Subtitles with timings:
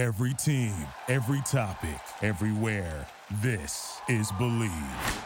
[0.00, 0.72] Every team,
[1.08, 3.06] every topic, everywhere.
[3.42, 5.22] This is Bleav.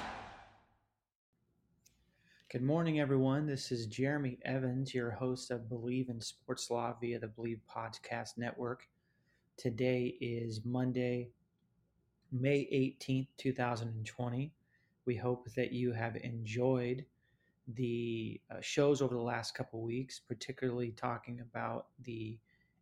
[2.50, 3.46] Good morning, everyone.
[3.46, 8.36] This is Jeremy Evans, your host of Bleav in Sports Law via the Bleav Podcast
[8.36, 8.88] Network.
[9.56, 11.28] Today is Monday,
[12.32, 12.68] May
[13.00, 14.52] 18th, 2020.
[15.06, 17.04] We hope that you have enjoyed
[17.76, 22.36] the uh, shows over the last couple weeks, particularly talking about the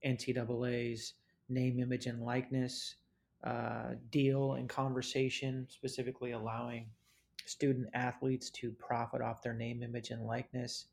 [0.07, 1.13] NCAA's
[1.53, 2.97] name, image, and likeness
[3.45, 6.87] uh, deal and conversation, specifically allowing
[7.47, 10.87] student athletes to profit off their name, image, and likeness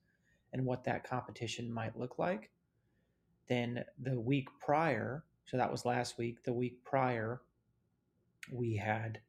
[0.54, 2.50] and what that competition might look like.
[3.48, 7.42] Then the week prior, so that was last week, the week prior,
[8.52, 9.20] we had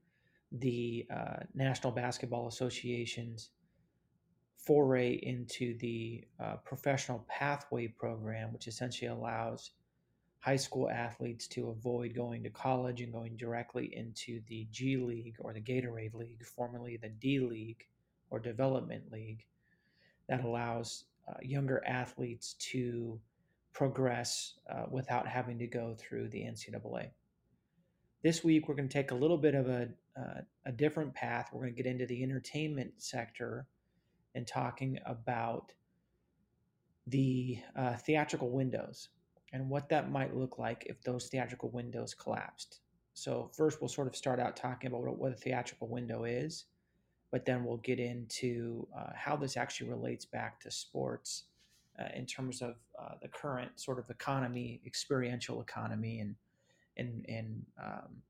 [0.52, 3.50] the uh, National Basketball Association's
[4.56, 9.70] foray into the uh, professional pathway program, which essentially allows
[10.40, 15.36] high school athletes to avoid going to college and going directly into the G League
[15.38, 17.86] or the Gatorade League, formerly the D League
[18.30, 19.44] or Development League,
[20.28, 23.20] that allows uh, younger athletes to
[23.74, 27.10] progress uh, without having to go through the NCAA.
[28.22, 31.50] This week, we're going to take a little bit of a, uh, a different path.
[31.52, 33.66] We're going to get into the entertainment sector
[34.34, 35.72] and talking about
[37.06, 39.08] the uh, theatrical windows
[39.52, 42.80] and what that might look like if those theatrical windows collapsed.
[43.14, 46.66] So, first, we'll sort of start out talking about what a theatrical window is,
[47.30, 51.44] but then we'll get into uh, how this actually relates back to sports
[51.98, 56.34] uh, in terms of uh, the current sort of economy, experiential economy, and
[56.96, 58.22] and and um,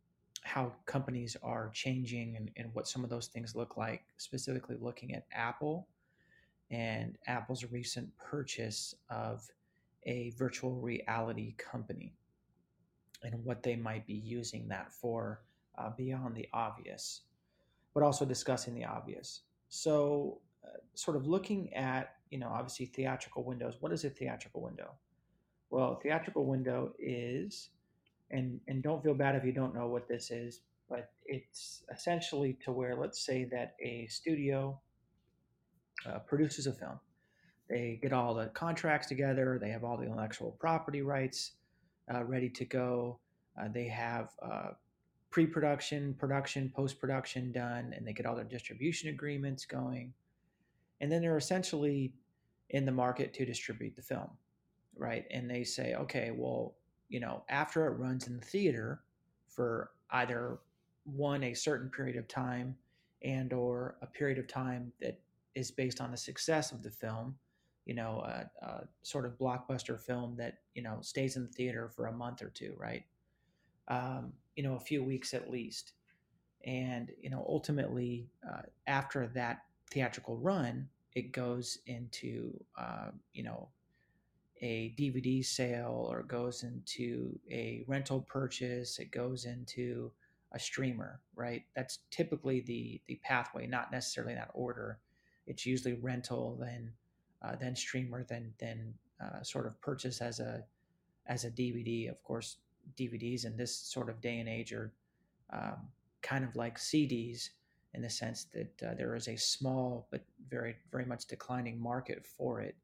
[0.43, 4.03] how companies are changing and, and what some of those things look like.
[4.17, 5.87] Specifically, looking at Apple
[6.71, 9.47] and Apple's recent purchase of
[10.05, 12.15] a virtual reality company
[13.23, 15.43] and what they might be using that for
[15.79, 17.23] uh, beyond the obvious,
[17.95, 19.43] but also discussing the obvious.
[19.69, 23.77] So, uh, sort of looking at, you know, obviously theatrical windows.
[23.81, 24.93] What is a theatrical window?
[25.71, 27.69] Well, theatrical window is,
[28.31, 32.59] and and don't feel bad if you don't know what this is, but it's essentially
[32.65, 34.79] to where, let's say that a studio
[36.07, 36.99] uh, produces a film
[37.71, 39.59] they get all the contracts together.
[39.61, 41.53] They have all the intellectual property rights
[42.13, 43.19] uh, ready to go.
[43.59, 44.71] Uh, they have uh,
[45.31, 50.13] pre-production, production, post-production done, and they get all their distribution agreements going.
[51.01, 52.13] And then they're essentially
[52.71, 54.31] in the market to distribute the film,
[54.97, 55.25] right?
[55.31, 56.75] And they say, okay, well,
[57.09, 59.01] you know, after it runs in the theater
[59.49, 60.59] for either
[61.05, 62.77] one a certain period of time
[63.23, 65.21] and or a period of time that
[65.55, 67.35] is based on the success of the film
[67.87, 71.89] you know, a, a, sort of blockbuster film that you know stays in the theater
[71.89, 73.05] for a month or two, right?
[73.89, 75.93] Um, you know, a few weeks at least,
[76.65, 83.69] and you know, ultimately, uh, after that theatrical run, it goes into uh, you know
[84.63, 88.99] a DVD sale or goes into a rental purchase.
[88.99, 90.13] It goes into
[90.53, 91.63] a streamer, right?
[91.75, 94.99] That's typically the the pathway, not necessarily in that order.
[95.47, 96.93] It's usually rental, then
[97.43, 100.63] uh, then streamer, then then uh, sort of purchase as a
[101.27, 102.11] as a DVD.
[102.11, 102.57] Of course,
[102.99, 104.93] DVDs in this sort of day and age are
[105.53, 105.89] um,
[106.23, 107.51] kind of like CDs
[107.95, 112.25] in the sense that uh, there is a small but very very much declining market
[112.27, 112.77] for it.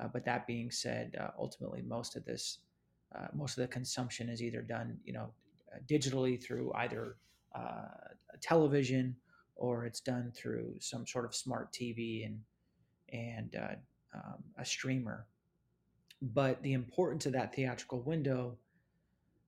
[0.00, 2.58] Uh, but that being said, uh, ultimately most of this
[3.14, 5.30] uh, most of the consumption is either done you know
[5.88, 7.16] digitally through either
[8.40, 9.14] television
[9.56, 12.40] or it's done through some sort of smart TV and
[13.14, 13.74] and uh,
[14.14, 15.26] um, a streamer.
[16.20, 18.58] But the importance of that theatrical window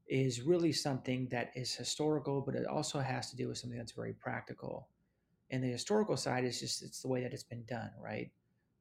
[0.09, 3.93] is really something that is historical, but it also has to do with something that's
[3.93, 4.89] very practical.
[5.51, 8.31] And the historical side is just it's the way that it's been done, right?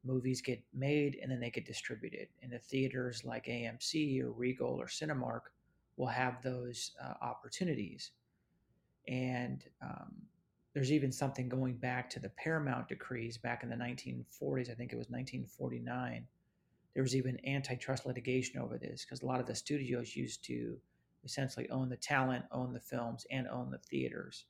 [0.03, 2.27] Movies get made and then they get distributed.
[2.43, 5.41] And the theaters like AMC or Regal or Cinemark
[5.97, 8.11] will have those uh, opportunities.
[9.07, 10.13] And um,
[10.75, 14.69] there's even something going back to the Paramount decrees back in the 1940s.
[14.69, 16.27] I think it was 1949.
[16.93, 20.77] There was even antitrust litigation over this because a lot of the studios used to
[21.23, 24.47] essentially own the talent, own the films, and own the theaters.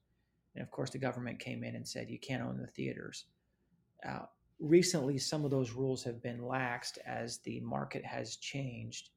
[0.56, 3.25] And of course, the government came in and said you can't own the theaters.
[4.04, 4.25] Uh,
[4.60, 9.12] recently, some of those rules have been laxed as the market has changed,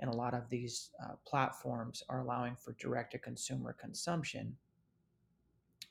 [0.00, 4.56] and a lot of these uh, platforms are allowing for direct to consumer consumption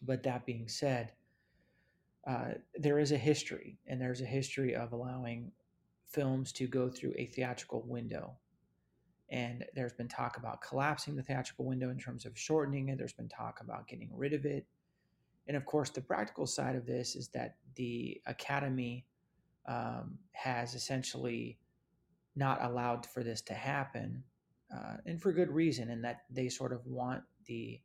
[0.02, 1.12] but that being said,
[2.28, 5.52] uh, there is a history, and there's a history of allowing
[6.06, 8.36] films to go through a theatrical window.
[9.30, 12.98] And there's been talk about collapsing the theatrical window in terms of shortening it.
[12.98, 14.66] There's been talk about getting rid of it.
[15.48, 19.06] And of course, the practical side of this is that the Academy
[19.68, 21.58] um, has essentially
[22.36, 24.24] not allowed for this to happen,
[24.76, 27.80] uh, and for good reason, in that they sort of want the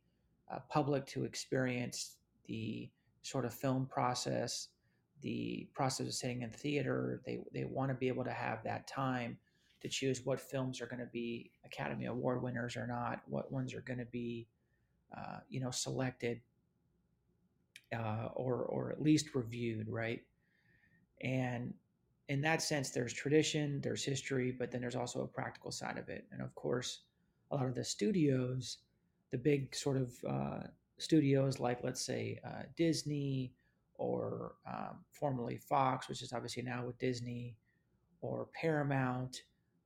[0.51, 2.89] uh, public to experience the
[3.21, 4.69] sort of film process,
[5.21, 7.21] the process of sitting in theater.
[7.25, 9.37] They, they want to be able to have that time
[9.81, 13.73] to choose what films are going to be Academy Award winners or not, what ones
[13.73, 14.47] are going to be,
[15.15, 16.41] uh, you know, selected
[17.95, 20.21] uh, or or at least reviewed, right?
[21.21, 21.73] And
[22.29, 26.09] in that sense, there's tradition, there's history, but then there's also a practical side of
[26.09, 26.25] it.
[26.31, 27.01] And of course,
[27.51, 28.77] a lot of the studios,
[29.31, 30.59] the big sort of uh,
[30.97, 33.53] studios like, let's say, uh, Disney
[33.95, 37.55] or um, formerly Fox, which is obviously now with Disney,
[38.21, 39.43] or Paramount,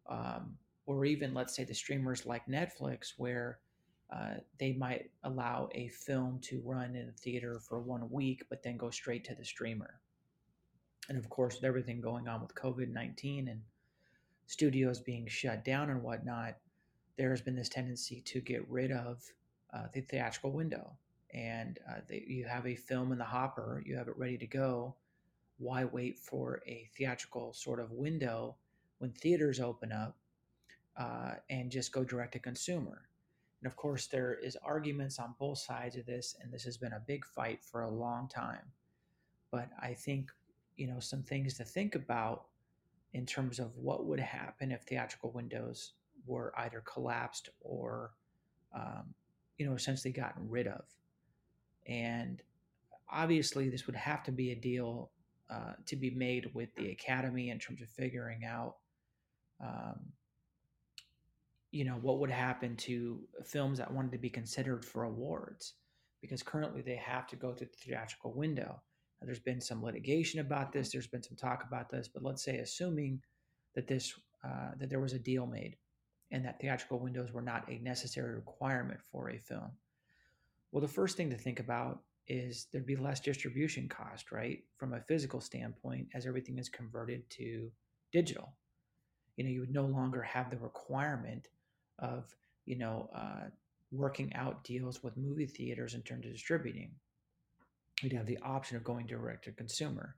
[0.09, 3.59] um, or even, let's say, the streamers like Netflix, where
[4.13, 8.61] uh, they might allow a film to run in a theater for one week, but
[8.61, 9.99] then go straight to the streamer.
[11.09, 13.61] And of course, with everything going on with COVID 19 and
[14.47, 16.55] studios being shut down and whatnot,
[17.17, 19.23] there has been this tendency to get rid of
[19.73, 20.91] uh, the theatrical window.
[21.33, 24.47] And uh, they, you have a film in the hopper, you have it ready to
[24.47, 24.95] go.
[25.57, 28.55] Why wait for a theatrical sort of window
[28.99, 30.17] when theaters open up
[30.97, 33.09] uh, and just go direct to consumer?
[33.61, 36.93] And of course, there is arguments on both sides of this, and this has been
[36.93, 38.71] a big fight for a long time.
[39.51, 40.31] But I think
[40.75, 42.45] you know some things to think about
[43.13, 45.93] in terms of what would happen if theatrical windows
[46.25, 48.11] were either collapsed or
[48.75, 49.13] um,
[49.57, 50.83] you know essentially gotten rid of.
[51.87, 52.41] And
[53.11, 55.11] obviously this would have to be a deal
[55.49, 58.77] uh, to be made with the academy in terms of figuring out
[59.61, 59.99] um,
[61.71, 65.73] you know what would happen to films that wanted to be considered for awards.
[66.21, 68.81] Because currently they have to go through the theatrical window.
[69.21, 70.91] There's been some litigation about this.
[70.91, 73.21] There's been some talk about this, but let's say, assuming
[73.73, 74.13] that this
[74.43, 75.75] uh, that there was a deal made,
[76.31, 79.71] and that theatrical windows were not a necessary requirement for a film.
[80.71, 84.93] Well, the first thing to think about is there'd be less distribution cost, right, from
[84.93, 87.71] a physical standpoint, as everything is converted to
[88.11, 88.53] digital.
[89.37, 91.47] You know, you would no longer have the requirement
[91.99, 92.35] of
[92.65, 93.49] you know uh,
[93.91, 96.91] working out deals with movie theaters in terms of distributing
[98.01, 100.15] You'd have the option of going direct to consumer.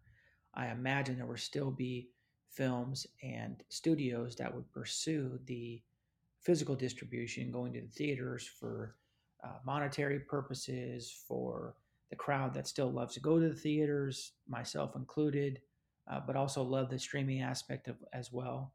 [0.53, 2.09] I imagine there would still be
[2.49, 5.81] films and studios that would pursue the
[6.41, 8.95] physical distribution, going to the theaters for
[9.43, 11.75] uh, monetary purposes, for
[12.09, 15.59] the crowd that still loves to go to the theaters, myself included,
[16.09, 18.73] uh, but also love the streaming aspect of as well.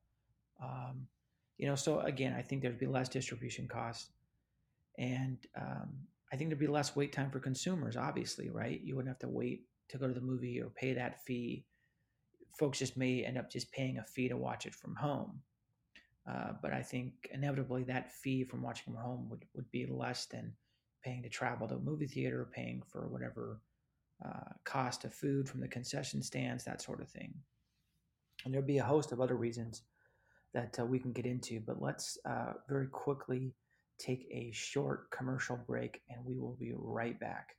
[0.62, 1.06] Um,
[1.58, 4.10] you know, so again, I think there'd be less distribution costs,
[4.98, 5.90] and um,
[6.32, 8.80] I think there'd be less wait time for consumers, obviously, right?
[8.82, 11.64] You wouldn't have to wait to go to the movie or pay that fee.
[12.58, 15.40] Folks just may end up just paying a fee to watch it from home.
[16.28, 20.26] Uh, but I think inevitably that fee from watching from home would, would be less
[20.26, 20.52] than
[21.04, 23.60] paying to travel to a movie theater, paying for whatever
[24.24, 27.34] uh, cost of food from the concession stands, that sort of thing.
[28.44, 29.82] And there'd be a host of other reasons
[30.54, 33.54] that uh, we can get into, but let's uh, very quickly
[33.98, 37.56] take a short commercial break and we will be right back.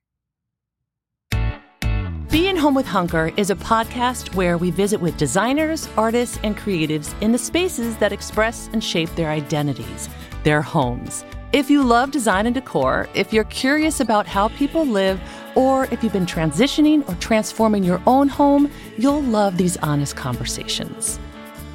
[2.33, 7.13] Being Home with Hunker is a podcast where we visit with designers, artists, and creatives
[7.21, 10.09] in the spaces that express and shape their identities,
[10.41, 11.23] their homes.
[11.51, 15.21] If you love design and decor, if you're curious about how people live,
[15.53, 21.19] or if you've been transitioning or transforming your own home, you'll love these honest conversations.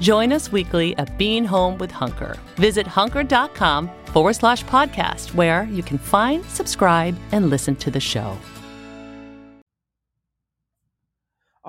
[0.01, 2.37] Join us weekly at Being Home with Hunker.
[2.57, 8.37] Visit hunker.com forward slash podcast, where you can find, subscribe, and listen to the show.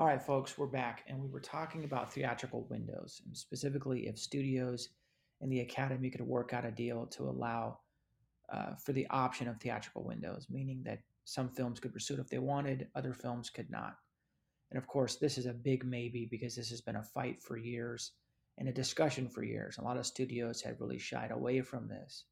[0.00, 4.18] All right, folks, we're back, and we were talking about theatrical windows, and specifically if
[4.18, 4.88] studios
[5.42, 7.80] and the Academy could work out a deal to allow
[8.50, 12.30] uh, for the option of theatrical windows, meaning that some films could pursue it if
[12.30, 13.96] they wanted, other films could not.
[14.70, 17.58] And of course, this is a big maybe because this has been a fight for
[17.58, 18.12] years
[18.56, 19.76] and a discussion for years.
[19.76, 22.24] A lot of studios had really shied away from this.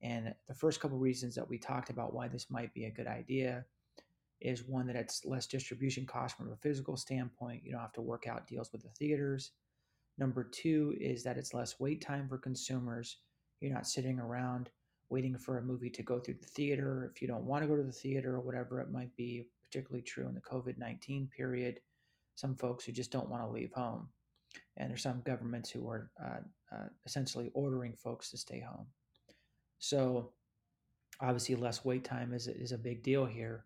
[0.00, 3.08] And the first couple reasons that we talked about why this might be a good
[3.08, 3.64] idea
[4.44, 7.62] is one that it's less distribution cost from a physical standpoint.
[7.64, 9.52] You don't have to work out deals with the theaters.
[10.18, 13.18] Number two is that it's less wait time for consumers.
[13.60, 14.70] You're not sitting around
[15.08, 17.76] waiting for a movie to go through the theater if you don't want to go
[17.76, 21.80] to the theater or whatever it might be, particularly true in the COVID 19 period.
[22.36, 24.08] Some folks who just don't want to leave home.
[24.76, 26.40] and there's some governments who are uh,
[26.74, 28.86] uh, essentially ordering folks to stay home.
[29.78, 30.32] So,
[31.20, 33.64] obviously, less wait time is is a big deal here,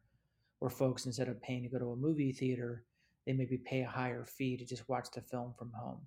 [0.58, 2.84] where folks instead of paying to go to a movie theater,
[3.26, 6.00] they maybe pay a higher fee to just watch the film from home.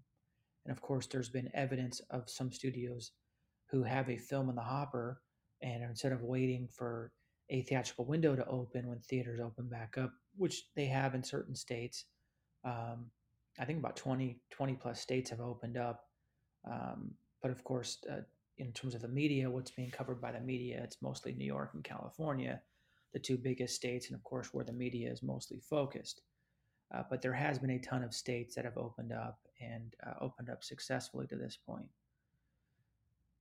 [0.65, 3.11] And of course, there's been evidence of some studios
[3.69, 5.21] who have a film in the hopper,
[5.61, 7.11] and instead of waiting for
[7.49, 11.55] a theatrical window to open when theaters open back up, which they have in certain
[11.55, 12.05] states.
[12.63, 13.07] Um,
[13.59, 16.05] I think about 20, 20 plus states have opened up.
[16.69, 18.21] Um, but of course, uh,
[18.57, 21.71] in terms of the media, what's being covered by the media, it's mostly New York
[21.73, 22.61] and California,
[23.13, 26.21] the two biggest states, and of course, where the media is mostly focused.
[26.93, 30.13] Uh, but there has been a ton of states that have opened up and uh,
[30.21, 31.87] opened up successfully to this point.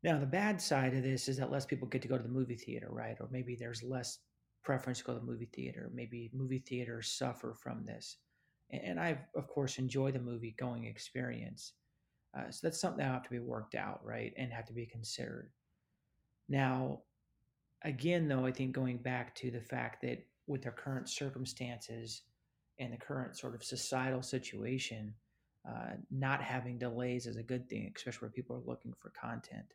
[0.03, 2.29] Now, the bad side of this is that less people get to go to the
[2.29, 3.17] movie theater, right?
[3.21, 4.19] Or maybe there's less
[4.63, 5.91] preference to go to the movie theater.
[5.93, 8.17] Maybe movie theaters suffer from this.
[8.71, 11.73] And I, of course, enjoy the movie going experience.
[12.39, 14.33] Uh, so that's something that have to be worked out, right?
[14.37, 15.51] And have to be considered.
[16.49, 17.01] Now,
[17.83, 22.23] again, though, I think going back to the fact that with their current circumstances
[22.79, 25.15] and the current sort of societal situation,
[25.69, 29.75] uh, not having delays is a good thing, especially where people are looking for content.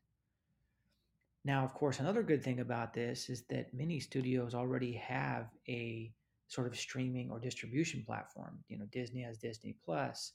[1.44, 6.12] Now, of course, another good thing about this is that many studios already have a
[6.48, 8.64] sort of streaming or distribution platform.
[8.68, 10.34] You know, Disney has Disney Plus,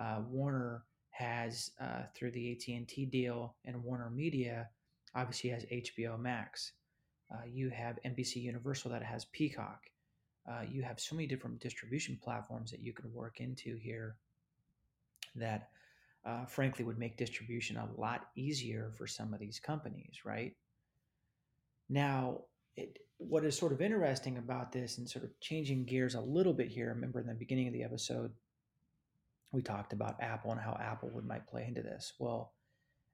[0.00, 4.68] uh, Warner has uh, through the AT and T deal, and Warner Media
[5.14, 6.72] obviously has HBO Max.
[7.32, 9.82] Uh, you have NBC Universal that has Peacock.
[10.50, 14.16] Uh, you have so many different distribution platforms that you can work into here
[15.36, 15.68] that
[16.24, 20.54] uh, frankly would make distribution a lot easier for some of these companies, right?
[21.88, 22.42] Now,
[22.76, 26.52] it, what is sort of interesting about this and sort of changing gears a little
[26.52, 28.32] bit here, remember in the beginning of the episode,
[29.52, 32.12] we talked about Apple and how Apple would might play into this.
[32.18, 32.54] Well,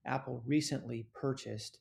[0.04, 1.78] Apple recently purchased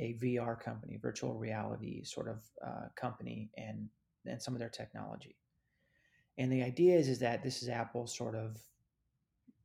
[0.00, 3.88] a VR company, virtual reality sort of uh, company, and
[4.26, 5.36] and some of their technology.
[6.38, 8.56] And the idea is is that this is Apple's sort of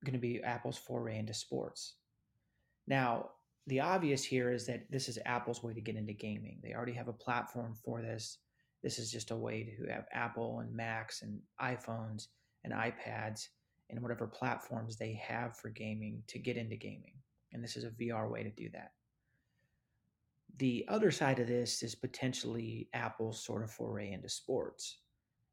[0.03, 1.95] going to be Apple's foray into sports.
[2.87, 3.29] Now,
[3.67, 6.59] the obvious here is that this is Apple's way to get into gaming.
[6.61, 8.37] They already have a platform for this.
[8.83, 12.27] This is just a way to have Apple and Macs and iPhones
[12.63, 13.47] and iPads
[13.89, 17.13] and whatever platforms they have for gaming to get into gaming.
[17.53, 18.91] And this is a VR way to do that.
[20.57, 24.99] The other side of this is potentially Apple's sort of foray into sports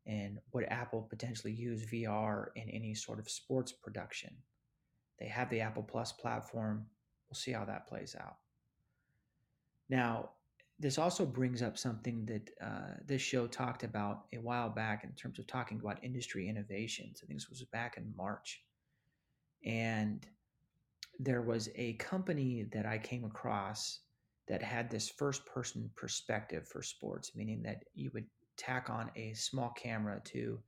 [0.06, 4.34] and would Apple potentially use VR in any sort of sports production?
[5.18, 6.86] They have the Apple Plus platform.
[7.28, 8.36] We'll see how that plays out.
[9.88, 10.30] Now,
[10.78, 15.12] this also brings up something that uh, this show talked about a while back in
[15.12, 17.20] terms of talking about industry innovations.
[17.22, 18.64] I think this was back in March.
[19.64, 20.26] And
[21.20, 24.00] there was a company that I came across
[24.48, 29.32] that had this first person perspective for sports, meaning that you would tack on a
[29.34, 30.58] small camera to,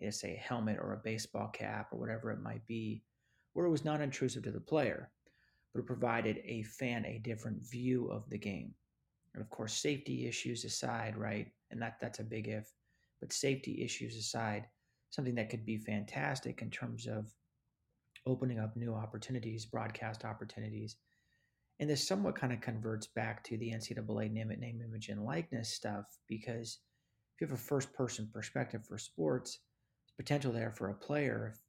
[0.00, 3.02] eh, say, a helmet or a baseball cap or whatever it might be,
[3.52, 5.10] where it was not intrusive to the player,
[5.72, 8.74] but it provided a fan a different view of the game.
[9.34, 11.52] And of course, safety issues aside, right?
[11.70, 12.72] And that that's a big if,
[13.20, 14.66] but safety issues aside,
[15.10, 17.32] something that could be fantastic in terms of
[18.26, 20.96] opening up new opportunities, broadcast opportunities.
[21.80, 25.68] And this somewhat kind of converts back to the NCAA name, name, image, and likeness
[25.68, 26.78] stuff because
[27.34, 29.60] if you have a first person perspective for sports,
[30.16, 31.60] potential there for a player, if,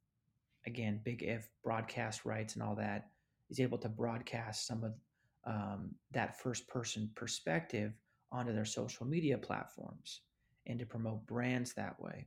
[0.66, 3.08] again, big if broadcast rights and all that,
[3.50, 4.94] is able to broadcast some of
[5.46, 7.92] um, that first person perspective
[8.32, 10.22] onto their social media platforms
[10.66, 12.26] and to promote brands that way.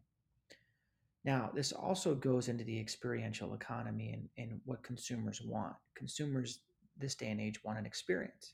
[1.25, 5.75] Now, this also goes into the experiential economy and, and what consumers want.
[5.95, 6.59] Consumers
[6.97, 8.53] this day and age want an experience.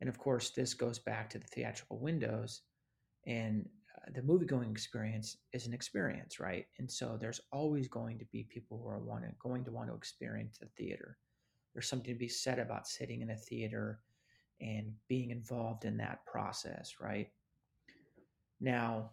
[0.00, 2.62] And of course, this goes back to the theatrical windows
[3.26, 3.68] and
[4.14, 6.66] the movie going experience is an experience, right?
[6.78, 9.94] And so there's always going to be people who are wanting, going to want to
[9.94, 11.18] experience the theater.
[11.74, 14.00] There's something to be said about sitting in a theater
[14.60, 17.28] and being involved in that process, right?
[18.60, 19.10] Now,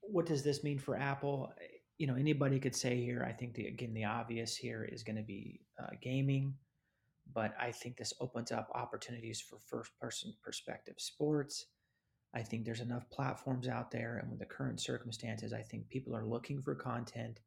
[0.00, 1.52] what does this mean for Apple?
[1.98, 5.16] You know, anybody could say here, I think the, again, the obvious here is going
[5.16, 6.54] to be uh, gaming,
[7.32, 11.66] but I think this opens up opportunities for first person perspective sports
[12.34, 16.16] I think there's enough platforms out there, and with the current circumstances, I think people
[16.16, 17.40] are looking for content.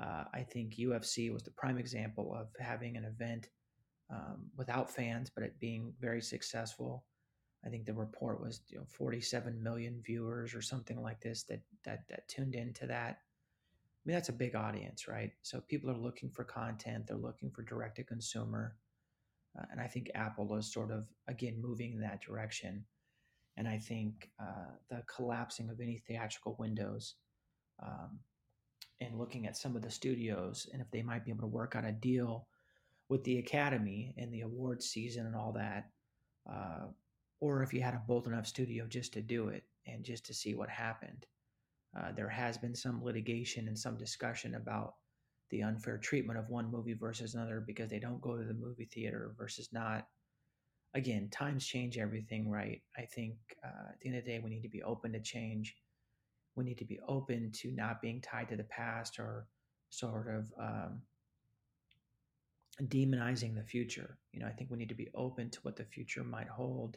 [0.00, 3.48] Uh, I think UFC was the prime example of having an event
[4.10, 7.04] um, without fans, but it being very successful.
[7.64, 11.60] I think the report was you know, 47 million viewers or something like this that
[11.84, 13.18] that that tuned into that.
[13.18, 15.32] I mean, that's a big audience, right?
[15.42, 18.76] So people are looking for content, they're looking for direct to consumer.
[19.58, 22.84] Uh, and I think Apple is sort of, again, moving in that direction.
[23.56, 27.14] And I think uh, the collapsing of any theatrical windows
[27.82, 28.18] um,
[29.00, 31.74] and looking at some of the studios and if they might be able to work
[31.74, 32.48] out a deal
[33.08, 35.88] with the Academy and the awards season and all that,
[36.50, 36.86] uh,
[37.40, 40.34] or if you had a bold enough studio just to do it and just to
[40.34, 41.26] see what happened.
[41.96, 44.94] Uh, there has been some litigation and some discussion about
[45.50, 48.88] the unfair treatment of one movie versus another because they don't go to the movie
[48.92, 50.06] theater versus not.
[50.94, 52.80] Again, times change everything, right?
[52.96, 55.20] I think uh, at the end of the day, we need to be open to
[55.20, 55.76] change.
[56.54, 59.46] We need to be open to not being tied to the past or
[59.90, 61.02] sort of um,
[62.84, 64.18] demonizing the future.
[64.32, 66.96] You know, I think we need to be open to what the future might hold,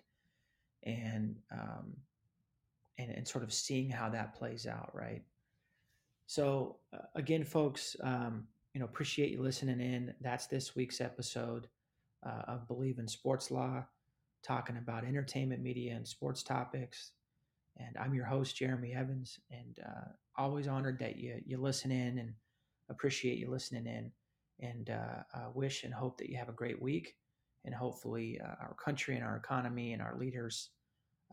[0.84, 1.94] and um,
[2.98, 5.24] and and sort of seeing how that plays out, right?
[6.30, 8.44] So uh, again, folks, um,
[8.76, 10.14] you know, appreciate you listening in.
[10.22, 11.66] That's this week's episode
[12.24, 13.84] uh, of Bleav in Sports Law,
[14.44, 17.14] talking about entertainment media and sports topics.
[17.78, 22.20] And I'm your host, Jeremy Evans, and uh, always honored that you you listen in
[22.20, 22.36] and
[22.92, 24.12] appreciate you listening in
[24.60, 27.16] and uh, wish and hope that you have a great week.
[27.66, 30.70] And hopefully, uh, our country and our economy and our leaders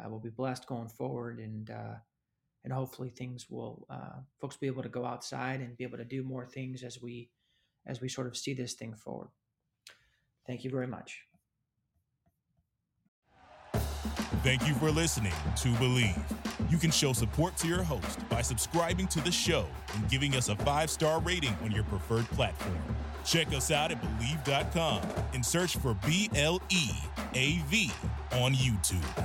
[0.02, 1.38] uh, will be blessed going forward.
[1.38, 1.70] And
[2.66, 6.04] and hopefully, things will uh, folks be able to go outside and be able to
[6.04, 7.30] do more things as we
[7.86, 9.28] as we sort of see this thing forward.
[10.48, 11.20] Thank you very much.
[14.42, 16.20] Thank you for listening to Bleav.
[16.68, 20.48] You can show support to your host by subscribing to the show and giving us
[20.48, 22.76] a five star rating on your preferred platform.
[23.24, 25.02] Check us out at Bleav.com
[25.34, 26.90] and search for B L E
[27.34, 27.92] A V
[28.32, 29.24] on YouTube.